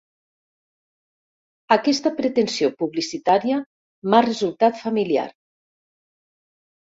Aquesta 1.75 2.11
pretensió 2.21 2.69
publicitària 2.83 3.59
m'ha 4.13 4.23
resultat 4.27 4.79
familiar. 4.87 5.27